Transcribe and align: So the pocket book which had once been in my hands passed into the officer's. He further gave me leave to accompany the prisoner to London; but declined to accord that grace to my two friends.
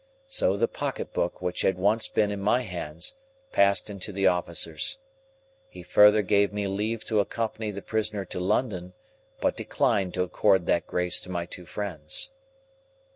So 0.27 0.57
the 0.57 0.67
pocket 0.67 1.13
book 1.13 1.43
which 1.43 1.61
had 1.61 1.77
once 1.77 2.07
been 2.07 2.31
in 2.31 2.41
my 2.41 2.61
hands 2.61 3.17
passed 3.51 3.87
into 3.87 4.11
the 4.11 4.25
officer's. 4.25 4.97
He 5.69 5.83
further 5.83 6.23
gave 6.23 6.51
me 6.51 6.65
leave 6.65 7.03
to 7.05 7.19
accompany 7.19 7.69
the 7.69 7.83
prisoner 7.83 8.25
to 8.25 8.39
London; 8.39 8.93
but 9.41 9.55
declined 9.55 10.15
to 10.15 10.23
accord 10.23 10.65
that 10.65 10.87
grace 10.87 11.19
to 11.19 11.29
my 11.29 11.45
two 11.45 11.67
friends. 11.67 12.31